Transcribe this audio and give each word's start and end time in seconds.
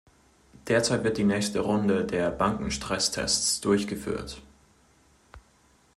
Derzeit 0.67 1.03
wird 1.03 1.19
die 1.19 1.23
nächste 1.23 1.59
Runde 1.59 2.03
der 2.05 2.31
Bankenstresstests 2.31 3.61
durchgeführt. 3.61 4.41